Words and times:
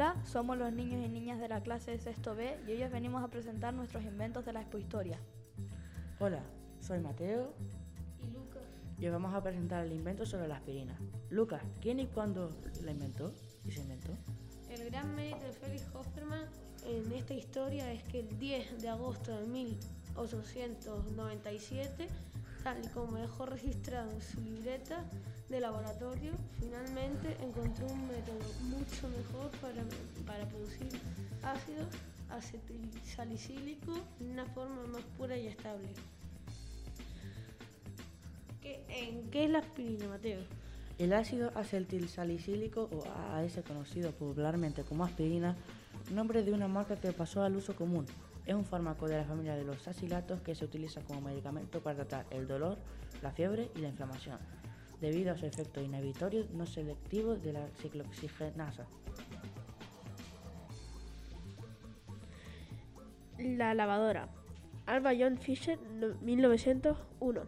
Hola, 0.00 0.16
somos 0.24 0.56
los 0.56 0.72
niños 0.72 1.04
y 1.04 1.10
niñas 1.10 1.38
de 1.38 1.46
la 1.46 1.60
clase 1.60 1.90
de 1.90 1.98
sexto 1.98 2.34
B 2.34 2.58
y 2.66 2.70
hoy 2.70 2.82
os 2.82 2.90
venimos 2.90 3.22
a 3.22 3.28
presentar 3.28 3.74
nuestros 3.74 4.02
inventos 4.02 4.46
de 4.46 4.54
la 4.54 4.62
expohistoria. 4.62 5.18
Hola, 6.18 6.40
soy 6.80 7.00
Mateo 7.00 7.52
y 8.18 8.30
Lucas. 8.30 8.62
Y 8.98 9.04
hoy 9.04 9.10
vamos 9.10 9.34
a 9.34 9.42
presentar 9.42 9.84
el 9.84 9.92
invento 9.92 10.24
sobre 10.24 10.48
la 10.48 10.56
aspirina. 10.56 10.98
Lucas, 11.28 11.60
¿quién 11.82 12.00
y 12.00 12.06
cuándo 12.06 12.48
la 12.82 12.92
inventó? 12.92 13.34
¿Y 13.66 13.72
se 13.72 13.82
inventó? 13.82 14.16
El 14.70 14.88
gran 14.88 15.14
mérito 15.14 15.44
de 15.44 15.52
Felix 15.52 15.84
Hoffmann 15.92 16.46
en 16.86 17.12
esta 17.12 17.34
historia 17.34 17.92
es 17.92 18.02
que 18.04 18.20
el 18.20 18.38
10 18.38 18.80
de 18.80 18.88
agosto 18.88 19.38
de 19.38 19.46
1897, 19.46 22.08
tal 22.62 22.84
y 22.84 22.88
como 22.88 23.16
dejó 23.16 23.46
registrado 23.46 24.10
en 24.10 24.20
su 24.20 24.40
libreta 24.40 25.04
de 25.48 25.60
laboratorio, 25.60 26.32
finalmente 26.58 27.36
encontró 27.42 27.86
un 27.86 28.06
método 28.08 28.38
mucho 28.62 29.08
mejor 29.08 29.50
para, 29.60 29.82
para 30.26 30.48
producir 30.48 30.88
ácido 31.42 31.86
acetilsalicílico 32.30 33.92
en 34.20 34.30
una 34.30 34.46
forma 34.46 34.86
más 34.86 35.02
pura 35.18 35.36
y 35.36 35.46
estable. 35.48 35.88
¿Qué, 38.62 38.84
¿En 38.88 39.30
qué 39.30 39.44
es 39.44 39.50
la 39.50 39.58
aspirina, 39.60 40.06
Mateo? 40.08 40.40
El 40.98 41.14
ácido 41.14 41.50
acetilsalicílico, 41.54 42.90
o 42.92 43.04
AAS 43.32 43.58
conocido 43.66 44.12
popularmente 44.12 44.82
como 44.82 45.04
aspirina, 45.04 45.56
nombre 46.12 46.42
de 46.42 46.52
una 46.52 46.68
marca 46.68 46.96
que 46.96 47.12
pasó 47.12 47.42
al 47.42 47.56
uso 47.56 47.74
común. 47.74 48.06
Es 48.50 48.56
un 48.56 48.64
fármaco 48.64 49.06
de 49.06 49.16
la 49.16 49.24
familia 49.24 49.54
de 49.54 49.62
los 49.62 49.86
acilatos 49.86 50.40
que 50.40 50.56
se 50.56 50.64
utiliza 50.64 51.02
como 51.02 51.20
medicamento 51.20 51.80
para 51.80 52.04
tratar 52.04 52.26
el 52.30 52.48
dolor, 52.48 52.78
la 53.22 53.30
fiebre 53.30 53.70
y 53.76 53.78
la 53.78 53.90
inflamación, 53.90 54.40
debido 55.00 55.30
a 55.30 55.36
su 55.36 55.46
efecto 55.46 55.80
inhibitorio 55.80 56.46
no 56.52 56.66
selectivo 56.66 57.36
de 57.36 57.52
la 57.52 57.68
ciclooxigenasa. 57.80 58.86
La 63.38 63.72
lavadora. 63.72 64.30
Alba 64.84 65.12
John 65.16 65.38
Fisher, 65.38 65.78
1901. 66.20 67.42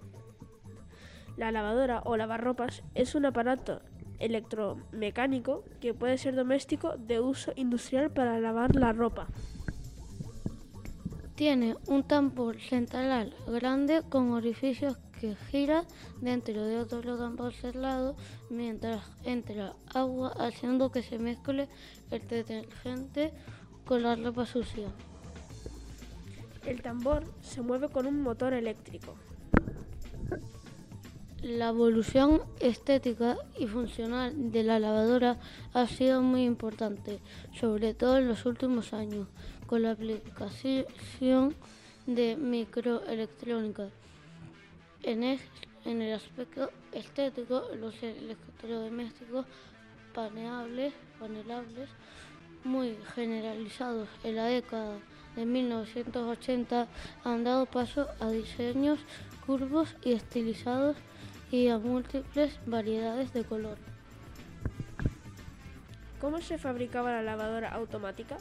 La 1.37 1.51
lavadora 1.51 2.03
o 2.05 2.17
lavarropas 2.17 2.85
es 2.95 3.17
un 3.17 3.27
aparato 3.27 3.83
electromecánico 4.21 5.65
que 5.81 5.95
puede 5.95 6.17
ser 6.17 6.37
doméstico 6.37 6.97
de 6.97 7.19
uso 7.19 7.53
industrial 7.57 8.13
para 8.13 8.39
lavar 8.39 8.77
la 8.77 8.93
ropa. 8.93 9.27
Tiene 11.35 11.77
un 11.87 12.03
tambor 12.03 12.61
central 12.61 13.35
grande 13.47 14.03
con 14.09 14.33
orificios 14.33 14.99
que 15.19 15.35
gira 15.51 15.85
dentro 16.21 16.67
de 16.67 16.79
otro 16.79 17.17
tambor 17.17 17.55
cerrado 17.55 18.17
mientras 18.51 19.03
entra 19.25 19.75
agua 19.95 20.35
haciendo 20.39 20.91
que 20.91 21.03
se 21.03 21.19
mezcle 21.19 21.69
el 22.11 22.27
detergente 22.29 23.33
con 23.87 24.03
la 24.03 24.15
ropa 24.15 24.45
sucia. 24.45 24.89
El 26.67 26.83
tambor 26.83 27.25
se 27.41 27.63
mueve 27.63 27.89
con 27.89 28.07
un 28.07 28.21
motor 28.23 28.53
eléctrico. 28.53 29.15
La 31.43 31.71
evolución 31.71 32.43
estética 32.61 33.37
y 33.59 33.67
funcional 33.67 34.53
de 34.53 34.63
la 34.63 34.79
lavadora 34.79 35.41
ha 35.73 35.89
sido 35.89 36.23
muy 36.23 36.45
importante, 36.45 37.19
sobre 37.53 37.95
todo 37.95 38.19
en 38.19 38.29
los 38.29 38.47
últimos 38.47 38.93
años, 38.93 39.27
con 39.73 39.85
la 39.85 39.93
aplicación 39.93 41.55
de 42.07 42.37
microelectrónica. 42.37 43.89
En, 45.03 45.23
el 45.23 46.13
aspecto 46.13 46.71
estético, 46.93 47.63
los 47.81 47.95
electrodomésticos 48.03 49.47
paneables, 50.15 50.93
panelables 51.19 51.89
muy 52.65 52.99
generalizados 53.15 54.11
en 54.25 54.37
la 54.37 54.45
década 54.45 54.99
de 55.37 55.47
1980 55.47 56.87
han 57.25 57.43
dado 57.43 57.65
paso 57.65 58.09
a 58.21 58.29
diseños 58.29 58.99
curvos 59.47 59.97
y 60.05 60.13
estilizados 60.13 60.99
y 61.51 61.69
a 61.69 61.79
múltiples 61.79 62.59
variedades 62.67 63.33
de 63.33 63.45
color. 63.45 63.79
¿Cómo 66.21 66.43
se 66.43 66.59
fabricaba 66.59 67.11
la 67.13 67.23
lavadora 67.23 67.71
automática? 67.71 68.37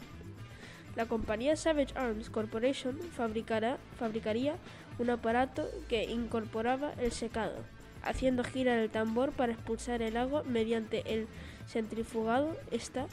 La 0.96 1.06
compañía 1.06 1.56
Savage 1.56 1.97
Arms 1.97 2.29
Corporation 2.29 3.00
fabricará, 3.00 3.78
fabricaría 3.97 4.56
un 5.00 5.09
aparato 5.09 5.69
que 5.88 6.03
incorporaba 6.03 6.91
el 6.94 7.12
secado, 7.12 7.63
haciendo 8.03 8.44
girar 8.44 8.79
el 8.79 8.90
tambor 8.90 9.31
para 9.31 9.53
expulsar 9.53 10.02
el 10.02 10.18
agua 10.18 10.44
mediante 10.44 11.13
el 11.13 11.28
centrifugado. 11.66 12.57
Esta, 12.72 13.07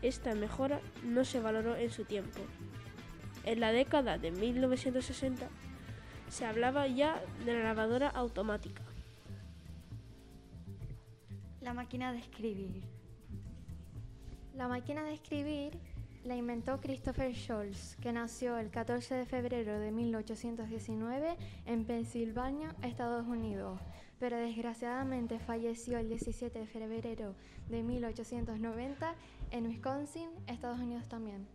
esta 0.00 0.34
mejora 0.34 0.80
no 1.04 1.24
se 1.24 1.40
valoró 1.40 1.76
en 1.76 1.90
su 1.90 2.04
tiempo. 2.04 2.40
En 3.44 3.60
la 3.60 3.72
década 3.72 4.16
de 4.18 4.30
1960 4.30 5.48
se 6.30 6.46
hablaba 6.46 6.86
ya 6.86 7.22
de 7.44 7.52
la 7.52 7.64
lavadora 7.64 8.08
automática. 8.08 8.82
La 11.60 11.74
máquina 11.74 12.12
de 12.12 12.20
escribir. 12.20 12.82
La 14.54 14.66
máquina 14.66 15.04
de 15.04 15.14
escribir 15.14 15.78
la 16.24 16.36
inventó 16.36 16.80
Christopher 16.80 17.34
Scholz, 17.34 17.96
que 17.96 18.12
nació 18.12 18.56
el 18.58 18.70
14 18.70 19.14
de 19.14 19.26
febrero 19.26 19.78
de 19.80 19.90
1819 19.90 21.36
en 21.66 21.84
Pensilvania, 21.84 22.76
Estados 22.82 23.26
Unidos, 23.26 23.80
pero 24.20 24.36
desgraciadamente 24.36 25.40
falleció 25.40 25.98
el 25.98 26.08
17 26.08 26.60
de 26.60 26.66
febrero 26.66 27.34
de 27.68 27.82
1890 27.82 29.14
en 29.50 29.66
Wisconsin, 29.66 30.30
Estados 30.46 30.78
Unidos 30.78 31.08
también. 31.08 31.48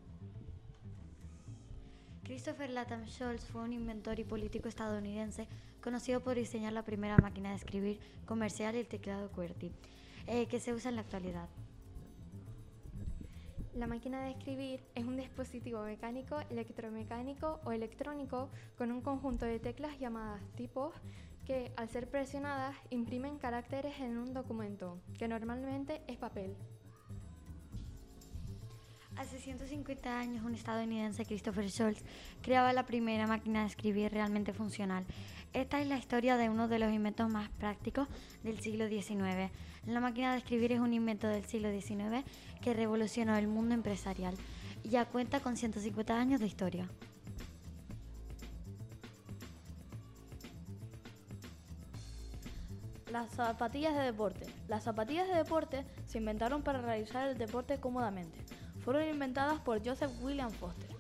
Christopher 2.24 2.70
Latham 2.70 3.08
Scholz 3.08 3.46
fue 3.46 3.62
un 3.62 3.72
inventor 3.72 4.20
y 4.20 4.26
político 4.26 4.68
estadounidense 4.68 5.48
conocido 5.82 6.20
por 6.20 6.36
diseñar 6.36 6.74
la 6.74 6.84
primera 6.84 7.18
máquina 7.20 7.52
de 7.52 7.56
escribir 7.56 8.00
comercial 8.26 8.76
el 8.76 8.88
teclado 8.88 9.32
QWERTY, 9.32 9.72
eh, 10.28 10.48
que 10.48 10.60
se 10.60 10.74
usa 10.74 10.90
en 10.90 10.98
la 10.98 11.04
actualidad. 11.04 11.48
La 13.78 13.86
máquina 13.86 14.24
de 14.24 14.32
escribir 14.32 14.84
es 14.96 15.06
un 15.06 15.18
dispositivo 15.18 15.84
mecánico, 15.84 16.40
electromecánico 16.50 17.60
o 17.64 17.72
electrónico 17.72 18.50
con 18.76 18.92
un 18.92 19.02
conjunto 19.02 19.46
de 19.46 19.60
teclas 19.60 20.00
llamadas 20.00 20.42
tipos 20.56 20.96
que, 21.46 21.72
al 21.78 21.88
ser 21.88 22.10
presionadas, 22.10 22.76
imprimen 22.90 23.38
caracteres 23.38 24.00
en 24.00 24.18
un 24.18 24.34
documento, 24.34 25.00
que 25.20 25.28
normalmente 25.28 26.02
es 26.08 26.18
papel. 26.18 26.56
Hace 29.16 29.38
150 29.38 30.20
años, 30.20 30.44
un 30.44 30.56
estadounidense, 30.56 31.26
Christopher 31.26 31.70
Scholz, 31.70 32.04
creaba 32.42 32.74
la 32.74 32.88
primera 32.88 33.28
máquina 33.28 33.62
de 33.62 33.68
escribir 33.68 34.12
realmente 34.12 34.54
funcional. 34.54 35.06
Esta 35.54 35.82
es 35.82 35.88
la 35.88 35.98
historia 35.98 36.38
de 36.38 36.50
uno 36.50 36.68
de 36.68 36.80
los 36.80 36.92
inventos 36.92 37.30
más 37.30 37.50
prácticos 37.50 38.08
del 38.44 38.60
siglo 38.60 38.88
XIX. 38.88 39.52
La 39.86 40.00
máquina 40.00 40.32
de 40.32 40.40
escribir 40.40 40.72
es 40.72 40.80
un 40.80 40.94
invento 40.94 41.28
del 41.28 41.46
siglo 41.46 41.72
XIX 41.72 42.24
que 42.62 42.74
revolucionó 42.74 43.36
el 43.38 43.48
mundo 43.48 43.74
empresarial. 43.74 44.36
Ya 44.84 45.06
cuenta 45.06 45.40
con 45.40 45.58
150 45.58 46.20
años 46.20 46.40
de 46.40 46.48
historia. 46.48 46.90
Las 53.12 53.32
zapatillas 53.32 53.96
de 53.96 54.02
deporte. 54.02 54.46
Las 54.68 54.84
zapatillas 54.84 55.28
de 55.28 55.36
deporte 55.36 55.86
se 56.06 56.18
inventaron 56.18 56.62
para 56.62 56.82
realizar 56.82 57.28
el 57.30 57.38
deporte 57.38 57.80
cómodamente 57.80 58.38
fueron 58.88 59.06
inventadas 59.10 59.60
por 59.60 59.86
Joseph 59.86 60.12
William 60.22 60.50
Foster. 60.50 60.96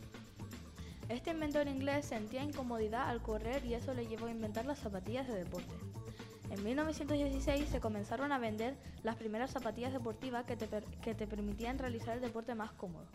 Este 1.09 1.31
inventor 1.31 1.69
inglés 1.69 2.06
sentía 2.06 2.44
incomodidad 2.44 3.07
al 3.07 3.21
correr 3.21 3.65
y 3.65 3.74
eso 3.74 3.94
le 3.94 4.07
llevó 4.07 4.25
a 4.25 4.31
inventar 4.31 4.65
las 4.65 4.80
zapatillas 4.80 5.25
de 5.27 5.36
deporte. 5.36 5.74
En 6.50 6.62
1916 6.63 7.69
se 7.69 7.80
comenzaron 7.80 8.33
a 8.33 8.39
vender 8.39 8.75
las 9.04 9.15
primeras 9.15 9.51
zapatillas 9.51 9.94
deportivas 9.94 10.45
que 10.45 10.57
te, 10.57 11.27
permitían 11.27 11.80
realizar 11.80 12.15
el 12.15 12.21
deporte 12.21 12.56
más 12.56 12.71
cómodo. 12.71 13.06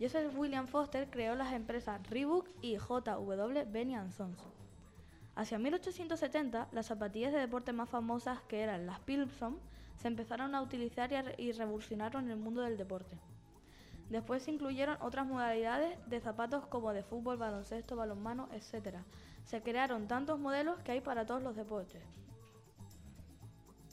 Joseph 0.00 0.32
William 0.36 0.68
Foster 0.68 1.10
creó 1.10 1.34
las 1.34 1.52
empresas 1.52 2.00
Reebok 2.08 2.48
y 2.62 2.76
JW 2.76 3.70
Benny 3.70 3.96
Sons. 4.16 4.38
Hacia 5.34 5.58
1870, 5.58 6.68
las 6.70 6.86
zapatillas 6.86 7.32
de 7.32 7.38
deporte 7.38 7.72
más 7.72 7.88
famosas, 7.88 8.40
que 8.42 8.60
eran 8.60 8.86
las 8.86 9.00
Pilson, 9.00 9.58
se 9.96 10.08
empezaron 10.08 10.54
a 10.54 10.62
utilizar 10.62 11.10
y 11.38 11.52
revolucionaron 11.52 12.30
el 12.30 12.36
mundo 12.36 12.62
del 12.62 12.76
deporte. 12.76 13.16
Después 14.10 14.42
se 14.42 14.50
incluyeron 14.50 14.98
otras 15.00 15.24
modalidades 15.24 15.96
de 16.08 16.20
zapatos 16.20 16.66
como 16.66 16.92
de 16.92 17.04
fútbol, 17.04 17.36
baloncesto, 17.36 17.94
balonmano, 17.94 18.48
etc. 18.52 18.96
Se 19.44 19.62
crearon 19.62 20.08
tantos 20.08 20.38
modelos 20.38 20.80
que 20.80 20.92
hay 20.92 21.00
para 21.00 21.24
todos 21.24 21.42
los 21.42 21.54
deportes. 21.54 22.02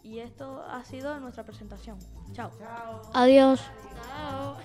Y 0.01 0.19
esto 0.19 0.63
ha 0.69 0.83
sido 0.85 1.19
nuestra 1.19 1.43
presentación. 1.43 1.99
Chao. 2.33 2.51
Chao. 2.57 3.01
Adiós. 3.13 3.61
Chao. 4.07 4.57